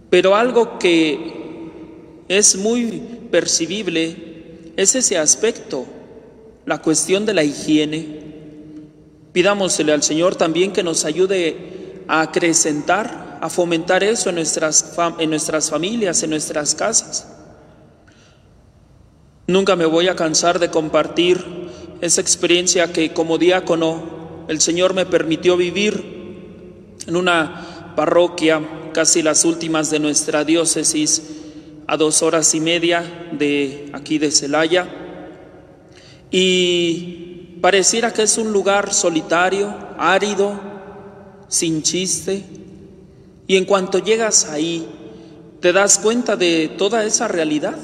Pero 0.09 0.35
algo 0.35 0.79
que 0.79 1.44
es 2.29 2.57
muy 2.57 3.03
percibible 3.31 4.35
es 4.77 4.95
ese 4.95 5.19
aspecto, 5.19 5.87
la 6.67 6.83
cuestión 6.83 7.27
de 7.27 7.35
la 7.35 7.45
higiene. 7.45 8.23
Pidámosle 9.33 9.93
al 9.93 10.03
Señor 10.03 10.37
también 10.37 10.73
que 10.73 10.83
nos 10.83 11.05
ayude 11.05 12.03
a 12.09 12.23
acrecentar, 12.23 13.39
a 13.41 13.49
fomentar 13.49 14.03
eso 14.03 14.31
en 14.31 14.37
nuestras, 14.37 14.95
en 15.19 15.31
nuestras 15.31 15.71
familias, 15.71 16.23
en 16.23 16.31
nuestras 16.31 16.75
casas. 16.75 17.29
Nunca 19.47 19.77
me 19.77 19.87
voy 19.87 20.09
a 20.09 20.17
cansar 20.17 20.59
de 20.59 20.71
compartir 20.71 21.45
esa 22.01 22.21
experiencia 22.21 22.93
que 22.93 23.13
como 23.13 23.39
diácono 23.39 24.45
el 24.49 24.61
Señor 24.61 24.95
me 24.95 25.07
permitió 25.07 25.57
vivir 25.57 26.97
en 27.07 27.17
una 27.17 27.93
parroquia, 27.95 28.61
casi 28.93 29.23
las 29.23 29.45
últimas 29.45 29.91
de 29.91 30.01
nuestra 30.01 30.45
diócesis, 30.45 31.23
a 31.87 31.97
dos 31.97 32.23
horas 32.23 32.55
y 32.55 32.61
media 32.61 33.29
de 33.33 33.90
aquí 33.92 34.18
de 34.18 34.31
Celaya 34.31 34.88
y 36.31 37.59
pareciera 37.61 38.12
que 38.12 38.23
es 38.23 38.38
un 38.38 38.53
lugar 38.53 38.92
solitario, 38.92 39.75
árido, 39.99 40.59
sin 41.49 41.83
chiste 41.83 42.44
y 43.47 43.57
en 43.57 43.64
cuanto 43.64 43.99
llegas 43.99 44.49
ahí 44.49 44.88
te 45.61 45.73
das 45.73 45.99
cuenta 45.99 46.37
de 46.37 46.68
toda 46.77 47.05
esa 47.05 47.27
realidad. 47.27 47.77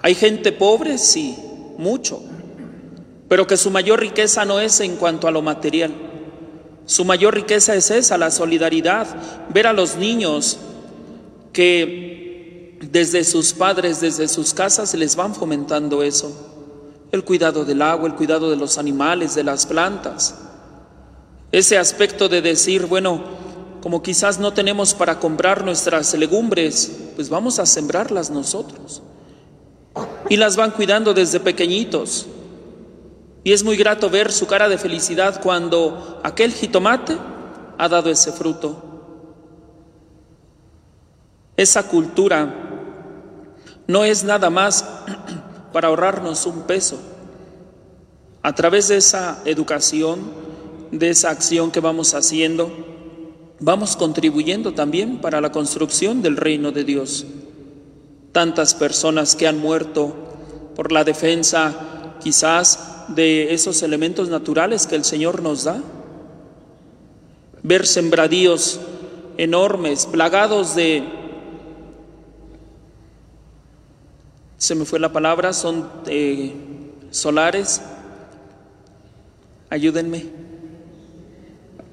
Hay 0.00 0.14
gente 0.14 0.52
pobre, 0.52 0.98
sí, 0.98 1.36
mucho, 1.76 2.22
pero 3.28 3.46
que 3.46 3.56
su 3.56 3.70
mayor 3.70 4.00
riqueza 4.00 4.44
no 4.44 4.60
es 4.60 4.80
en 4.80 4.96
cuanto 4.96 5.28
a 5.28 5.30
lo 5.30 5.42
material. 5.42 5.92
Su 6.86 7.04
mayor 7.04 7.34
riqueza 7.34 7.74
es 7.74 7.90
esa, 7.90 8.16
la 8.16 8.30
solidaridad, 8.30 9.06
ver 9.52 9.66
a 9.66 9.72
los 9.72 9.96
niños 9.96 10.58
que 11.52 12.15
desde 12.80 13.24
sus 13.24 13.52
padres, 13.52 14.00
desde 14.00 14.28
sus 14.28 14.52
casas, 14.52 14.94
les 14.94 15.16
van 15.16 15.34
fomentando 15.34 16.02
eso. 16.02 16.30
El 17.12 17.24
cuidado 17.24 17.64
del 17.64 17.82
agua, 17.82 18.08
el 18.08 18.14
cuidado 18.14 18.50
de 18.50 18.56
los 18.56 18.78
animales, 18.78 19.34
de 19.34 19.44
las 19.44 19.66
plantas. 19.66 20.34
Ese 21.52 21.78
aspecto 21.78 22.28
de 22.28 22.42
decir, 22.42 22.86
bueno, 22.86 23.22
como 23.80 24.02
quizás 24.02 24.38
no 24.38 24.52
tenemos 24.52 24.94
para 24.94 25.18
comprar 25.18 25.64
nuestras 25.64 26.12
legumbres, 26.14 26.92
pues 27.14 27.28
vamos 27.28 27.58
a 27.58 27.66
sembrarlas 27.66 28.30
nosotros. 28.30 29.02
Y 30.28 30.36
las 30.36 30.56
van 30.56 30.72
cuidando 30.72 31.14
desde 31.14 31.40
pequeñitos. 31.40 32.26
Y 33.44 33.52
es 33.52 33.62
muy 33.62 33.76
grato 33.76 34.10
ver 34.10 34.32
su 34.32 34.46
cara 34.46 34.68
de 34.68 34.76
felicidad 34.76 35.40
cuando 35.40 36.20
aquel 36.24 36.52
jitomate 36.52 37.16
ha 37.78 37.88
dado 37.88 38.10
ese 38.10 38.32
fruto. 38.32 38.82
Esa 41.56 41.84
cultura 41.84 42.65
no 43.86 44.04
es 44.04 44.24
nada 44.24 44.50
más 44.50 44.84
para 45.72 45.88
ahorrarnos 45.88 46.46
un 46.46 46.62
peso. 46.62 46.98
A 48.42 48.54
través 48.54 48.88
de 48.88 48.96
esa 48.96 49.40
educación, 49.44 50.20
de 50.90 51.10
esa 51.10 51.30
acción 51.30 51.70
que 51.70 51.80
vamos 51.80 52.14
haciendo, 52.14 52.70
vamos 53.60 53.96
contribuyendo 53.96 54.72
también 54.72 55.20
para 55.20 55.40
la 55.40 55.52
construcción 55.52 56.22
del 56.22 56.36
reino 56.36 56.72
de 56.72 56.84
Dios. 56.84 57.26
Tantas 58.32 58.74
personas 58.74 59.34
que 59.34 59.48
han 59.48 59.58
muerto 59.58 60.14
por 60.74 60.92
la 60.92 61.04
defensa 61.04 62.16
quizás 62.20 63.06
de 63.08 63.54
esos 63.54 63.82
elementos 63.82 64.28
naturales 64.28 64.86
que 64.86 64.96
el 64.96 65.04
Señor 65.04 65.42
nos 65.42 65.64
da. 65.64 65.80
Ver 67.62 67.86
sembradíos 67.86 68.80
enormes, 69.38 70.06
plagados 70.06 70.74
de 70.74 71.02
se 74.58 74.74
me 74.74 74.84
fue 74.84 74.98
la 74.98 75.12
palabra, 75.12 75.52
son 75.52 75.90
eh, 76.06 76.52
solares. 77.10 77.82
Ayúdenme. 79.68 80.26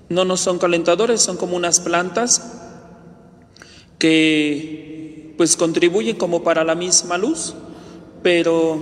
No, 0.10 0.26
no 0.26 0.38
son 0.38 0.60
calentadores, 0.60 1.22
son 1.22 1.38
como 1.38 1.58
unas 1.58 1.80
plantas 1.80 2.60
que 3.98 5.34
pues 5.38 5.58
contribuyen 5.58 6.18
como 6.18 6.44
para 6.44 6.64
la 6.64 6.76
misma 6.76 7.18
luz, 7.18 7.56
pero 8.22 8.80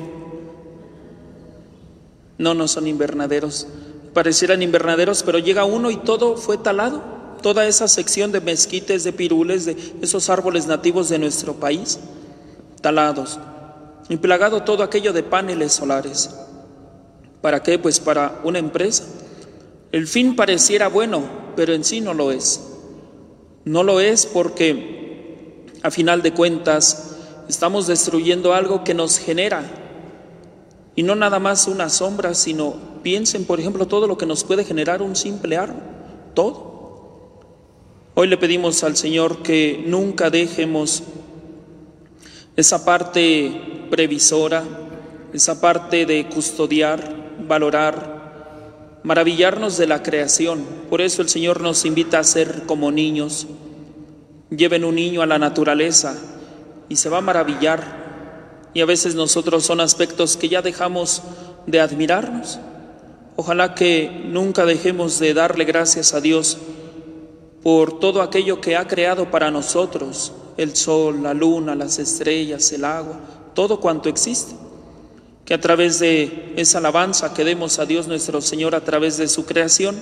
no, 2.38 2.54
no 2.54 2.68
son 2.68 2.88
invernaderos. 2.88 3.68
Parecieran 4.14 4.62
invernaderos, 4.62 5.24
pero 5.24 5.40
llega 5.40 5.64
uno 5.64 5.90
y 5.90 5.98
todo 5.98 6.38
fue 6.38 6.58
talado. 6.58 7.02
Toda 7.42 7.66
esa 7.66 7.88
sección 7.88 8.32
de 8.32 8.42
mezquites, 8.42 9.04
de 9.04 9.14
pirules, 9.14 9.66
de 9.66 9.76
esos 10.02 10.30
árboles 10.30 10.68
nativos 10.68 11.10
de 11.10 11.18
nuestro 11.18 11.56
país, 11.56 11.98
talados 12.82 13.40
y 14.10 14.18
plagado 14.18 14.64
todo 14.64 14.84
aquello 14.84 15.14
de 15.14 15.24
paneles 15.24 15.74
solares. 15.74 16.30
¿Para 17.42 17.64
qué? 17.64 17.80
Pues 17.80 18.00
para 18.00 18.40
una 18.44 18.60
empresa. 18.60 19.06
El 19.92 20.08
fin 20.08 20.36
pareciera 20.36 20.88
bueno, 20.88 21.24
pero 21.56 21.74
en 21.74 21.84
sí 21.84 22.02
no 22.02 22.14
lo 22.14 22.32
es. 22.32 22.62
No 23.66 23.84
lo 23.84 24.00
es 24.00 24.26
porque 24.26 25.66
a 25.84 25.92
final 25.92 26.22
de 26.22 26.34
cuentas 26.34 27.18
estamos 27.48 27.88
destruyendo 27.88 28.54
algo 28.54 28.84
que 28.84 28.94
nos 28.94 29.18
genera. 29.18 29.64
Y 30.96 31.04
no 31.04 31.16
nada 31.16 31.40
más 31.40 31.68
una 31.68 31.90
sombra, 31.90 32.34
sino 32.34 32.76
piensen, 33.02 33.46
por 33.46 33.60
ejemplo, 33.60 33.88
todo 33.88 34.08
lo 34.08 34.18
que 34.18 34.26
nos 34.26 34.44
puede 34.44 34.64
generar 34.64 35.02
un 35.02 35.16
simple 35.16 35.58
árbol. 35.58 35.82
Todo. 36.34 36.72
Hoy 38.14 38.28
le 38.28 38.38
pedimos 38.38 38.84
al 38.84 38.98
Señor 38.98 39.42
que 39.42 39.84
nunca 39.86 40.30
dejemos 40.30 41.04
esa 42.56 42.84
parte 42.84 43.71
previsora, 43.92 44.64
esa 45.34 45.62
parte 45.62 46.08
de 46.08 46.28
custodiar, 46.28 47.16
valorar, 47.48 49.00
maravillarnos 49.04 49.78
de 49.78 49.86
la 49.86 50.02
creación. 50.02 50.66
Por 50.90 51.02
eso 51.02 51.22
el 51.22 51.30
Señor 51.30 51.62
nos 51.62 51.86
invita 51.86 52.18
a 52.18 52.24
ser 52.24 52.64
como 52.66 52.92
niños. 52.92 53.46
Lleven 54.50 54.84
un 54.84 54.96
niño 54.96 55.22
a 55.22 55.28
la 55.28 55.38
naturaleza 55.38 56.18
y 56.90 56.96
se 56.96 57.10
va 57.10 57.20
a 57.20 57.22
maravillar. 57.22 58.02
Y 58.74 58.82
a 58.82 58.86
veces 58.86 59.14
nosotros 59.14 59.64
son 59.64 59.82
aspectos 59.82 60.38
que 60.38 60.50
ya 60.50 60.62
dejamos 60.62 61.22
de 61.68 61.80
admirarnos. 61.80 62.60
Ojalá 63.36 63.76
que 63.76 64.24
nunca 64.26 64.66
dejemos 64.66 65.20
de 65.20 65.34
darle 65.34 65.66
gracias 65.66 66.14
a 66.14 66.22
Dios 66.22 66.58
por 67.64 68.00
todo 68.00 68.22
aquello 68.22 68.60
que 68.60 68.76
ha 68.76 68.88
creado 68.88 69.30
para 69.30 69.52
nosotros, 69.52 70.34
el 70.58 70.76
sol, 70.76 71.22
la 71.24 71.34
luna, 71.34 71.76
las 71.76 72.00
estrellas, 72.00 72.72
el 72.72 72.86
agua, 72.86 73.20
todo 73.54 73.80
cuanto 73.80 74.10
existe. 74.10 74.56
Que 75.46 75.54
a 75.54 75.62
través 75.62 76.00
de 76.00 76.54
esa 76.56 76.78
alabanza 76.78 77.34
que 77.34 77.44
demos 77.44 77.80
a 77.80 77.86
Dios 77.86 78.08
nuestro 78.08 78.42
Señor 78.42 78.76
a 78.76 78.84
través 78.84 79.18
de 79.18 79.28
su 79.28 79.46
creación, 79.46 79.96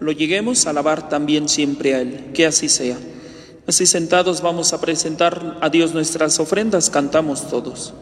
lo 0.00 0.12
lleguemos 0.12 0.66
a 0.66 0.70
alabar 0.70 1.08
también 1.08 1.48
siempre 1.48 1.94
a 1.94 2.00
Él. 2.00 2.30
Que 2.32 2.46
así 2.46 2.68
sea. 2.68 2.96
Así 3.66 3.84
sentados 3.84 4.42
vamos 4.42 4.72
a 4.72 4.80
presentar 4.80 5.58
a 5.60 5.68
Dios 5.68 5.92
nuestras 5.92 6.38
ofrendas, 6.38 6.88
cantamos 6.88 7.48
todos. 7.48 7.92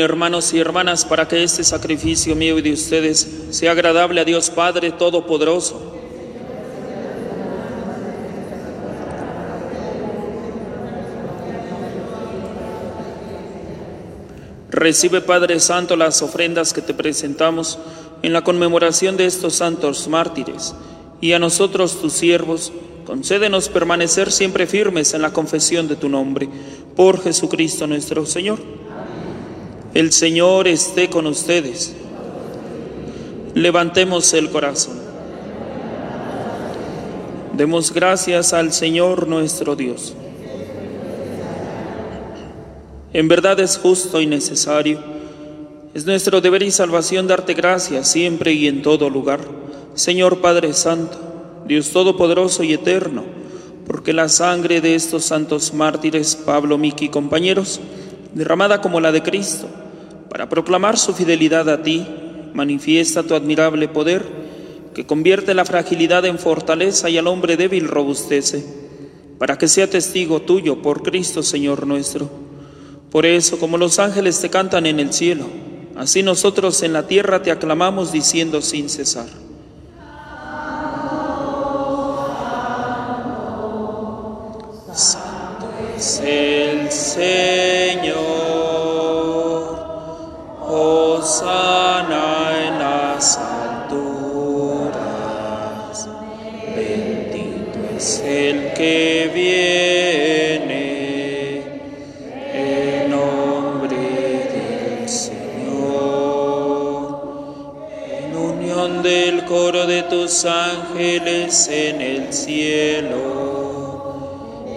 Hermanos 0.00 0.52
y 0.54 0.58
hermanas 0.58 1.04
para 1.04 1.28
que 1.28 1.42
este 1.42 1.64
sacrificio 1.64 2.34
mío 2.34 2.58
y 2.58 2.62
de 2.62 2.72
ustedes 2.72 3.28
sea 3.50 3.72
agradable 3.72 4.20
a 4.20 4.24
Dios 4.24 4.50
Padre 4.50 4.92
Todopoderoso. 4.92 5.92
Recibe 14.70 15.20
Padre 15.20 15.60
Santo 15.60 15.96
las 15.96 16.22
ofrendas 16.22 16.72
que 16.72 16.80
te 16.80 16.94
presentamos 16.94 17.78
en 18.22 18.32
la 18.32 18.42
conmemoración 18.42 19.16
de 19.16 19.26
estos 19.26 19.54
santos 19.54 20.08
mártires 20.08 20.74
y 21.20 21.32
a 21.32 21.38
nosotros 21.38 22.00
tus 22.00 22.14
siervos 22.14 22.72
concédenos 23.04 23.68
permanecer 23.68 24.32
siempre 24.32 24.66
firmes 24.66 25.14
en 25.14 25.22
la 25.22 25.32
confesión 25.32 25.88
de 25.88 25.96
tu 25.96 26.08
nombre 26.08 26.48
por 26.96 27.22
Jesucristo 27.22 27.86
nuestro 27.86 28.26
Señor. 28.26 28.81
El 29.94 30.10
Señor 30.10 30.68
esté 30.68 31.10
con 31.10 31.26
ustedes. 31.26 31.92
Levantemos 33.54 34.32
el 34.32 34.48
corazón. 34.48 34.94
Demos 37.52 37.92
gracias 37.92 38.54
al 38.54 38.72
Señor 38.72 39.28
nuestro 39.28 39.76
Dios. 39.76 40.14
En 43.12 43.28
verdad 43.28 43.60
es 43.60 43.76
justo 43.76 44.22
y 44.22 44.26
necesario. 44.26 44.98
Es 45.92 46.06
nuestro 46.06 46.40
deber 46.40 46.62
y 46.62 46.70
salvación 46.70 47.26
darte 47.26 47.52
gracias 47.52 48.08
siempre 48.08 48.54
y 48.54 48.68
en 48.68 48.80
todo 48.80 49.10
lugar. 49.10 49.40
Señor 49.92 50.40
Padre 50.40 50.72
Santo, 50.72 51.18
Dios 51.66 51.90
Todopoderoso 51.90 52.62
y 52.62 52.72
Eterno, 52.72 53.24
porque 53.86 54.14
la 54.14 54.30
sangre 54.30 54.80
de 54.80 54.94
estos 54.94 55.26
santos 55.26 55.74
mártires, 55.74 56.34
Pablo, 56.34 56.78
Miki 56.78 57.04
y 57.04 57.08
compañeros, 57.10 57.78
derramada 58.34 58.80
como 58.80 59.00
la 59.00 59.12
de 59.12 59.22
Cristo, 59.22 59.68
para 60.28 60.48
proclamar 60.48 60.98
su 60.98 61.12
fidelidad 61.12 61.68
a 61.68 61.82
ti, 61.82 62.06
manifiesta 62.54 63.22
tu 63.22 63.34
admirable 63.34 63.88
poder, 63.88 64.24
que 64.94 65.06
convierte 65.06 65.54
la 65.54 65.64
fragilidad 65.64 66.24
en 66.26 66.38
fortaleza 66.38 67.08
y 67.10 67.18
al 67.18 67.26
hombre 67.26 67.56
débil 67.56 67.88
robustece, 67.88 68.64
para 69.38 69.58
que 69.58 69.68
sea 69.68 69.88
testigo 69.88 70.42
tuyo 70.42 70.82
por 70.82 71.02
Cristo 71.02 71.42
Señor 71.42 71.86
nuestro. 71.86 72.30
Por 73.10 73.26
eso, 73.26 73.58
como 73.58 73.76
los 73.76 73.98
ángeles 73.98 74.40
te 74.40 74.48
cantan 74.48 74.86
en 74.86 75.00
el 75.00 75.12
cielo, 75.12 75.46
así 75.96 76.22
nosotros 76.22 76.82
en 76.82 76.92
la 76.92 77.06
tierra 77.06 77.42
te 77.42 77.50
aclamamos 77.50 78.12
diciendo 78.12 78.62
sin 78.62 78.88
cesar. 78.88 79.26
Santo 84.94 85.70
es 85.96 86.20
el 86.24 86.90
Señor. 86.90 87.51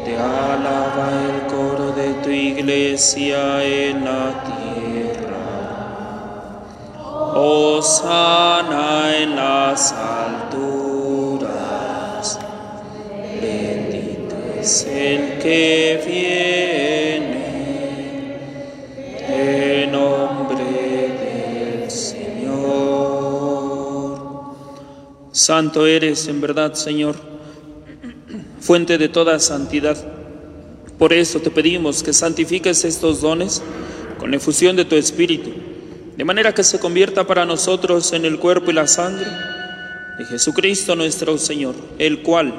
Te 0.05 0.17
alaba 0.17 1.07
el 1.25 1.47
coro 1.47 1.91
de 1.91 2.13
tu 2.23 2.29
iglesia 2.29 3.63
en 3.63 4.05
la 4.05 4.43
tierra 4.43 4.75
sana 7.81 9.15
en 9.17 9.35
las 9.35 9.91
alturas. 9.93 11.49
Bendito 13.41 14.35
es 14.59 14.85
el 14.89 15.37
que 15.39 16.01
viene 16.07 17.45
en 19.27 19.91
nombre 19.91 20.63
del 20.63 21.91
Señor. 21.91 22.55
Santo 25.31 25.85
eres 25.85 26.27
en 26.27 26.41
verdad, 26.41 26.73
Señor, 26.73 27.15
fuente 28.65 28.97
de 28.97 29.09
toda 29.09 29.39
santidad. 29.39 29.97
Por 30.97 31.13
eso 31.13 31.39
te 31.39 31.51
pedimos 31.51 32.03
que 32.03 32.13
santifiques 32.13 32.83
estos 32.83 33.21
dones 33.21 33.61
con 34.17 34.31
la 34.31 34.37
efusión 34.37 34.75
de 34.75 34.85
tu 34.85 34.95
Espíritu 34.95 35.51
de 36.17 36.23
manera 36.23 36.53
que 36.53 36.63
se 36.63 36.79
convierta 36.79 37.27
para 37.27 37.45
nosotros 37.45 38.13
en 38.13 38.25
el 38.25 38.39
cuerpo 38.39 38.71
y 38.71 38.73
la 38.73 38.87
sangre 38.87 39.25
de 40.17 40.25
Jesucristo 40.25 40.95
nuestro 40.95 41.37
Señor, 41.37 41.75
el 41.99 42.21
cual, 42.21 42.53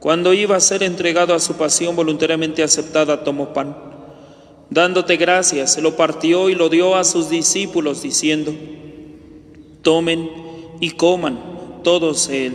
cuando 0.00 0.32
iba 0.32 0.56
a 0.56 0.60
ser 0.60 0.82
entregado 0.82 1.34
a 1.34 1.38
su 1.38 1.54
pasión 1.54 1.94
voluntariamente 1.94 2.62
aceptada, 2.62 3.24
tomó 3.24 3.52
pan, 3.52 3.76
Dándote 4.68 5.16
gracias, 5.16 5.74
se 5.74 5.80
lo 5.80 5.96
partió 5.96 6.48
y 6.50 6.56
lo 6.56 6.68
dio 6.68 6.96
a 6.96 7.04
sus 7.04 7.30
discípulos, 7.30 8.02
diciendo, 8.02 8.52
Tomen 9.82 10.28
y 10.80 10.90
coman 10.92 11.38
todos 11.84 12.28
él, 12.28 12.54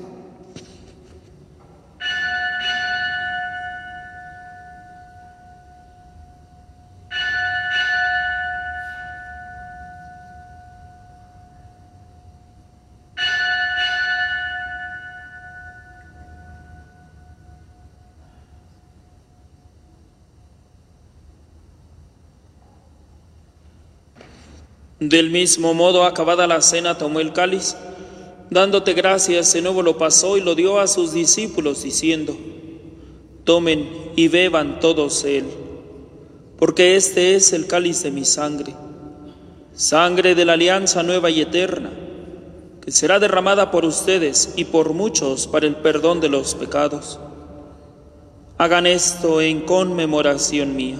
Del 25.01 25.31
mismo 25.31 25.73
modo, 25.73 26.05
acabada 26.05 26.45
la 26.45 26.61
cena, 26.61 26.95
tomó 26.95 27.21
el 27.21 27.33
cáliz, 27.33 27.75
dándote 28.51 28.93
gracias, 28.93 29.51
de 29.51 29.63
nuevo 29.63 29.81
lo 29.81 29.97
pasó 29.97 30.37
y 30.37 30.41
lo 30.41 30.53
dio 30.53 30.79
a 30.79 30.85
sus 30.85 31.11
discípulos, 31.11 31.81
diciendo, 31.81 32.37
Tomen 33.43 33.89
y 34.15 34.27
beban 34.27 34.79
todos 34.79 35.25
él, 35.25 35.45
porque 36.55 36.95
este 36.97 37.33
es 37.33 37.51
el 37.51 37.65
cáliz 37.65 38.03
de 38.03 38.11
mi 38.11 38.25
sangre, 38.25 38.75
sangre 39.73 40.35
de 40.35 40.45
la 40.45 40.53
alianza 40.53 41.01
nueva 41.01 41.31
y 41.31 41.41
eterna, 41.41 41.89
que 42.85 42.91
será 42.91 43.19
derramada 43.19 43.71
por 43.71 43.85
ustedes 43.85 44.53
y 44.55 44.65
por 44.65 44.93
muchos 44.93 45.47
para 45.47 45.65
el 45.65 45.77
perdón 45.77 46.19
de 46.21 46.29
los 46.29 46.53
pecados. 46.53 47.19
Hagan 48.59 48.85
esto 48.85 49.41
en 49.41 49.61
conmemoración 49.61 50.75
mía. 50.75 50.99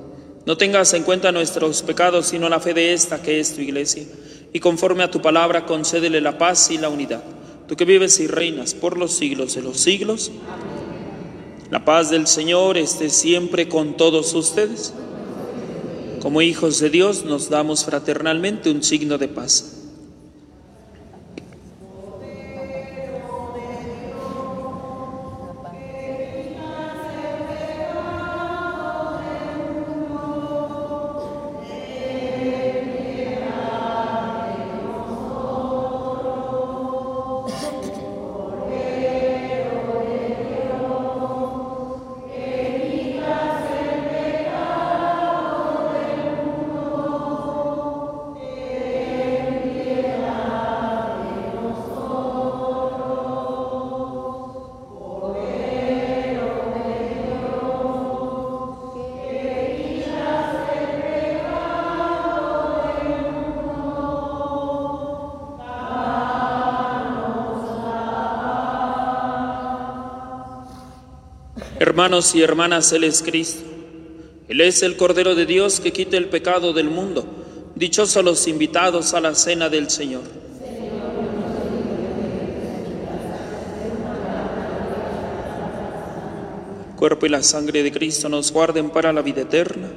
No 0.45 0.57
tengas 0.57 0.93
en 0.93 1.03
cuenta 1.03 1.31
nuestros 1.31 1.83
pecados, 1.83 2.27
sino 2.27 2.49
la 2.49 2.59
fe 2.59 2.73
de 2.73 2.93
esta 2.93 3.21
que 3.21 3.39
es 3.39 3.53
tu 3.53 3.61
iglesia. 3.61 4.05
Y 4.53 4.59
conforme 4.59 5.03
a 5.03 5.11
tu 5.11 5.21
palabra, 5.21 5.65
concédele 5.65 6.19
la 6.19 6.37
paz 6.37 6.71
y 6.71 6.77
la 6.77 6.89
unidad. 6.89 7.23
Tú 7.67 7.75
que 7.75 7.85
vives 7.85 8.19
y 8.19 8.27
reinas 8.27 8.73
por 8.73 8.97
los 8.97 9.13
siglos 9.13 9.55
de 9.55 9.61
los 9.61 9.79
siglos. 9.79 10.31
La 11.69 11.85
paz 11.85 12.09
del 12.09 12.27
Señor 12.27 12.77
esté 12.77 13.09
siempre 13.09 13.69
con 13.69 13.95
todos 13.95 14.33
ustedes. 14.33 14.93
Como 16.21 16.41
hijos 16.41 16.79
de 16.79 16.89
Dios 16.89 17.23
nos 17.23 17.49
damos 17.49 17.85
fraternalmente 17.85 18.71
un 18.71 18.83
signo 18.83 19.17
de 19.17 19.27
paz. 19.27 19.80
Hermanos 72.01 72.33
y 72.33 72.41
hermanas, 72.41 72.91
Él 72.93 73.03
es 73.03 73.21
Cristo. 73.21 73.61
Él 74.47 74.59
es 74.61 74.81
el 74.81 74.97
Cordero 74.97 75.35
de 75.35 75.45
Dios 75.45 75.79
que 75.79 75.93
quita 75.93 76.17
el 76.17 76.29
pecado 76.29 76.73
del 76.73 76.89
mundo. 76.89 77.23
Dichosos 77.75 78.25
los 78.25 78.47
invitados 78.47 79.13
a 79.13 79.21
la 79.21 79.35
cena 79.35 79.69
del 79.69 79.87
Señor. 79.87 80.23
Cuerpo 86.97 87.27
y 87.27 87.29
la 87.29 87.43
sangre 87.43 87.83
de 87.83 87.91
Cristo 87.91 88.29
nos 88.29 88.51
guarden 88.51 88.89
para 88.89 89.13
la 89.13 89.21
vida 89.21 89.41
eterna. 89.41 89.87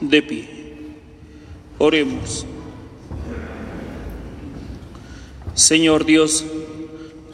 De 0.00 0.22
pie. 0.22 0.48
Oremos. 1.78 2.46
Señor 5.54 6.04
Dios, 6.04 6.44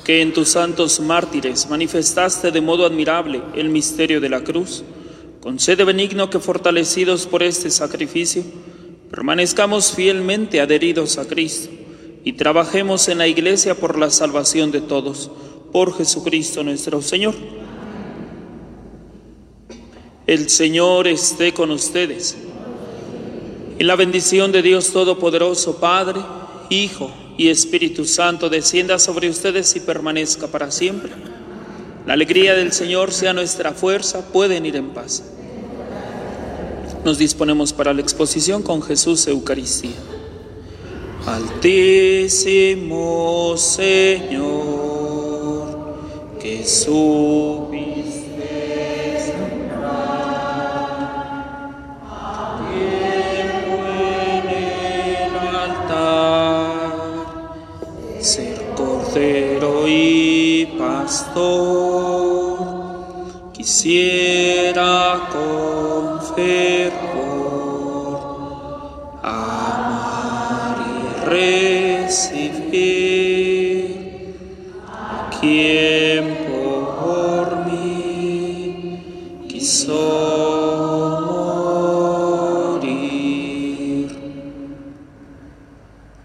que 0.04 0.22
en 0.22 0.32
tus 0.32 0.50
santos 0.50 1.00
mártires 1.00 1.68
manifestaste 1.68 2.50
de 2.50 2.60
modo 2.60 2.86
admirable 2.86 3.42
el 3.54 3.68
misterio 3.68 4.20
de 4.20 4.28
la 4.28 4.42
cruz, 4.44 4.82
concede 5.40 5.84
benigno 5.84 6.30
que 6.30 6.40
fortalecidos 6.40 7.26
por 7.26 7.42
este 7.42 7.70
sacrificio, 7.70 8.42
permanezcamos 9.10 9.92
fielmente 9.92 10.60
adheridos 10.60 11.18
a 11.18 11.26
Cristo 11.26 11.70
y 12.24 12.32
trabajemos 12.32 13.08
en 13.08 13.18
la 13.18 13.28
Iglesia 13.28 13.74
por 13.74 13.98
la 13.98 14.10
salvación 14.10 14.70
de 14.70 14.80
todos, 14.80 15.30
por 15.70 15.96
Jesucristo 15.96 16.64
nuestro 16.64 17.02
Señor. 17.02 17.34
El 20.26 20.48
Señor 20.48 21.06
esté 21.06 21.52
con 21.52 21.70
ustedes. 21.70 22.38
Y 23.78 23.84
la 23.84 23.96
bendición 23.96 24.52
de 24.52 24.62
Dios 24.62 24.92
Todopoderoso, 24.92 25.78
Padre, 25.78 26.20
Hijo 26.70 27.10
y 27.36 27.48
Espíritu 27.48 28.04
Santo, 28.04 28.48
descienda 28.48 29.00
sobre 29.00 29.28
ustedes 29.28 29.74
y 29.74 29.80
permanezca 29.80 30.46
para 30.46 30.70
siempre. 30.70 31.10
La 32.06 32.12
alegría 32.12 32.54
del 32.54 32.72
Señor 32.72 33.12
sea 33.12 33.32
nuestra 33.32 33.72
fuerza, 33.72 34.28
pueden 34.32 34.64
ir 34.66 34.76
en 34.76 34.90
paz. 34.90 35.24
Nos 37.04 37.18
disponemos 37.18 37.72
para 37.72 37.92
la 37.92 38.00
exposición 38.00 38.62
con 38.62 38.80
Jesús 38.80 39.26
Eucaristía. 39.26 39.96
Altísimo 41.26 42.74
Señor, 43.56 44.54
que 46.40 46.64
subiste 46.64 47.93
pastor, 60.66 62.58
quisiera 63.52 65.28
con 65.32 66.20
fervor 66.34 68.18
amar 69.22 70.76
y 70.86 70.90
recibir 71.26 72.74
a 74.88 75.30
quien 75.40 76.24
por 76.46 77.46
mí 77.66 79.46
quiso. 79.48 80.24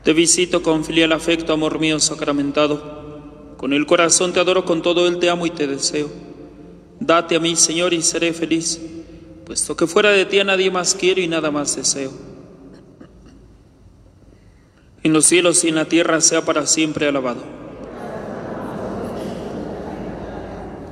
Te 0.04 0.14
visito 0.14 0.64
con 0.64 0.84
filial 0.84 1.12
afecto, 1.12 1.54
amor 1.54 1.78
mío 1.78 2.00
sacramentado. 2.00 2.99
Con 3.60 3.74
el 3.74 3.86
corazón 3.86 4.32
te 4.32 4.40
adoro, 4.40 4.64
con 4.64 4.82
todo 4.82 5.06
él 5.06 5.20
te 5.20 5.30
amo 5.30 5.46
y 5.46 5.50
te 5.50 5.68
deseo. 5.68 6.10
Date 6.98 7.36
a 7.36 7.42
mí, 7.42 7.58
Señor, 7.58 7.94
y 7.94 8.02
seré 8.02 8.32
feliz, 8.32 8.80
puesto 9.46 9.76
que 9.76 9.86
fuera 9.86 10.12
de 10.12 10.26
ti 10.26 10.40
a 10.40 10.46
nadie 10.46 10.72
más 10.72 10.96
quiero 10.96 11.20
y 11.20 11.28
nada 11.28 11.52
más 11.52 11.76
deseo. 11.76 12.14
En 15.04 15.12
los 15.12 15.26
cielos 15.26 15.62
y 15.66 15.68
en 15.68 15.76
la 15.76 15.84
tierra 15.84 16.22
sea 16.22 16.46
para 16.46 16.66
siempre 16.66 17.10
alabado. 17.10 17.44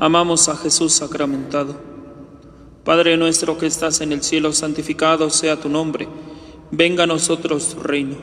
Amamos 0.02 0.50
a 0.50 0.58
Jesús 0.58 0.92
sacramentado. 0.92 1.74
Padre 2.84 3.16
nuestro 3.16 3.58
que 3.58 3.68
estás 3.68 4.02
en 4.02 4.12
el 4.12 4.24
cielo, 4.24 4.52
santificado 4.52 5.30
sea 5.30 5.56
tu 5.56 5.70
nombre. 5.70 6.10
Venga 6.72 7.06
a 7.06 7.08
nosotros 7.08 7.76
tu 7.76 7.80
reino. 7.82 8.18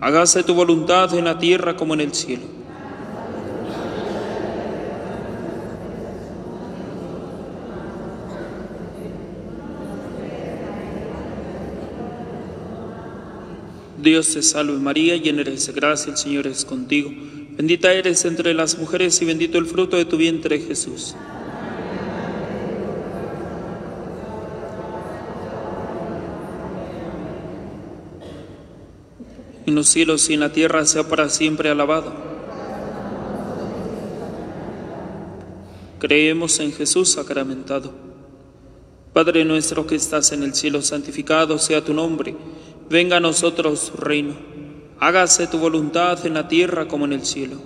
Hágase 0.00 0.44
tu 0.44 0.54
voluntad 0.54 1.12
en 1.14 1.24
la 1.24 1.40
tierra 1.40 1.76
como 1.76 1.94
en 1.94 2.02
el 2.02 2.14
cielo. 2.14 2.57
Dios 14.08 14.32
te 14.32 14.42
salve 14.42 14.72
María, 14.78 15.16
llena 15.16 15.42
eres 15.42 15.66
de 15.66 15.74
gracia, 15.74 16.10
el 16.10 16.16
Señor 16.16 16.46
es 16.46 16.64
contigo. 16.64 17.10
Bendita 17.58 17.92
eres 17.92 18.24
entre 18.24 18.54
las 18.54 18.78
mujeres 18.78 19.20
y 19.20 19.26
bendito 19.26 19.58
el 19.58 19.66
fruto 19.66 19.98
de 19.98 20.06
tu 20.06 20.16
vientre 20.16 20.58
Jesús. 20.60 21.14
En 29.66 29.74
los 29.74 29.90
cielos 29.90 30.30
y 30.30 30.34
en 30.34 30.40
la 30.40 30.52
tierra 30.52 30.86
sea 30.86 31.06
para 31.06 31.28
siempre 31.28 31.68
alabado. 31.68 32.14
Creemos 35.98 36.58
en 36.60 36.72
Jesús 36.72 37.12
sacramentado. 37.12 37.92
Padre 39.12 39.44
nuestro 39.44 39.86
que 39.86 39.96
estás 39.96 40.32
en 40.32 40.44
el 40.44 40.54
cielo, 40.54 40.80
santificado 40.80 41.58
sea 41.58 41.84
tu 41.84 41.92
nombre. 41.92 42.34
Venga 42.90 43.18
a 43.18 43.20
nosotros 43.20 43.90
tu 43.90 43.98
reino. 43.98 44.34
Hágase 44.98 45.46
tu 45.46 45.58
voluntad 45.58 46.24
en 46.26 46.34
la 46.34 46.48
tierra 46.48 46.88
como 46.88 47.04
en 47.04 47.12
el 47.12 47.24
cielo. 47.24 47.56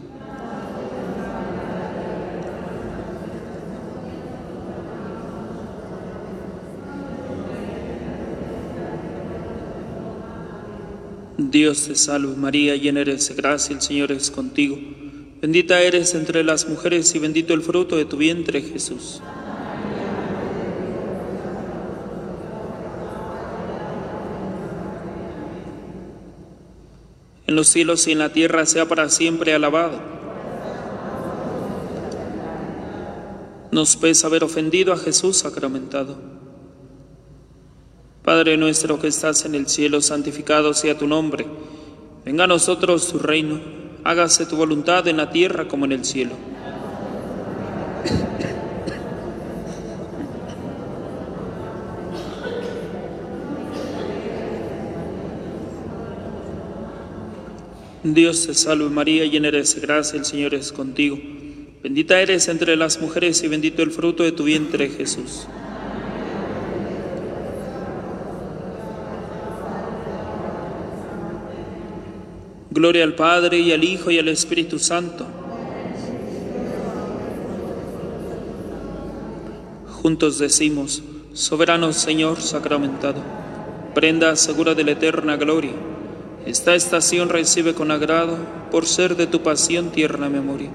Dios 11.39 11.87
te 11.87 11.95
salve 11.95 12.35
María, 12.35 12.77
llena 12.77 13.01
eres 13.01 13.29
de 13.29 13.35
gracia, 13.35 13.75
el 13.75 13.83
Señor 13.83 14.11
es 14.11 14.31
contigo. 14.31 14.79
Bendita 15.41 15.81
eres 15.81 16.15
entre 16.15 16.43
las 16.45 16.69
mujeres 16.69 17.15
y 17.15 17.19
bendito 17.19 17.53
el 17.55 17.63
fruto 17.63 17.97
de 17.97 18.07
tu 18.07 18.17
vientre 18.17 18.63
Jesús. 18.63 19.21
En 27.53 27.57
los 27.57 27.69
cielos 27.69 28.07
y 28.09 28.13
en 28.13 28.19
la 28.19 28.33
tierra 28.33 28.65
sea 28.65 28.89
para 28.89 29.11
siempre 29.11 29.53
alabado. 29.53 30.01
Nos 33.71 33.97
pesa 33.97 34.27
haber 34.27 34.43
ofendido 34.43 34.93
a 34.93 34.97
Jesús 34.97 35.37
sacramentado. 35.37 36.17
Padre 38.25 38.57
nuestro 38.57 38.99
que 38.99 39.09
estás 39.09 39.45
en 39.45 39.55
el 39.55 39.69
cielo, 39.69 40.01
santificado 40.01 40.73
sea 40.73 40.97
tu 40.97 41.07
nombre. 41.07 41.47
Venga 42.25 42.45
a 42.45 42.47
nosotros 42.47 43.09
tu 43.09 43.19
reino. 43.19 43.61
Hágase 44.05 44.47
tu 44.47 44.57
voluntad 44.57 45.07
en 45.09 45.19
la 45.19 45.31
tierra 45.31 45.69
como 45.69 45.85
en 45.85 45.93
el 45.93 46.05
cielo. 46.05 46.33
Dios 58.05 58.49
te 58.49 58.55
salve 58.55 58.89
María, 58.91 59.27
llena 59.27 59.47
eres 59.47 59.77
de 59.77 59.81
gracia, 59.81 60.19
el 60.19 60.25
Señor 60.25 60.55
es 60.55 60.73
contigo. 60.73 61.21
Bendita 61.85 62.21
eres 62.21 62.49
entre 62.49 62.75
las 62.77 63.01
mujeres 63.01 63.41
y 63.45 63.49
bendito 63.49 63.81
el 63.83 63.93
fruto 63.93 64.25
de 64.25 64.33
tu 64.33 64.43
vientre 64.43 64.89
Jesús. 64.89 65.47
Gloria 72.71 73.05
al 73.05 73.15
Padre 73.15 73.61
y 73.61 73.71
al 73.71 73.85
Hijo 73.85 74.11
y 74.11 74.19
al 74.19 74.27
Espíritu 74.27 74.81
Santo. 74.81 75.25
Juntos 79.87 80.41
decimos, 80.41 81.05
soberano 81.35 81.93
Señor 81.93 82.41
sacramentado, 82.41 83.23
prenda 83.95 84.35
segura 84.35 84.75
de 84.75 84.83
la 84.83 84.93
eterna 84.93 85.37
gloria 85.37 85.92
esta 86.47 86.75
estación 86.75 87.29
recibe 87.29 87.75
con 87.75 87.91
agrado, 87.91 88.37
por 88.71 88.87
ser 88.87 89.17
de 89.17 89.27
tu 89.27 89.43
pasión 89.43 89.91
tierna 89.91 90.29
memoria. 90.29 90.71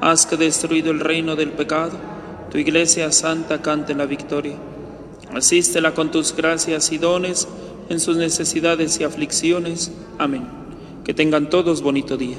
Haz 0.00 0.26
que 0.26 0.36
destruido 0.36 0.90
el 0.90 1.00
reino 1.00 1.36
del 1.36 1.52
pecado, 1.52 1.92
tu 2.50 2.58
iglesia 2.58 3.12
santa 3.12 3.62
cante 3.62 3.94
la 3.94 4.06
victoria. 4.06 4.56
Asístela 5.32 5.94
con 5.94 6.10
tus 6.10 6.34
gracias 6.34 6.90
y 6.92 6.98
dones 6.98 7.48
en 7.88 8.00
sus 8.00 8.16
necesidades 8.16 8.98
y 9.00 9.04
aflicciones. 9.04 9.92
Amén. 10.18 10.46
Que 11.04 11.14
tengan 11.14 11.48
todos 11.48 11.82
bonito 11.82 12.16
día. 12.16 12.36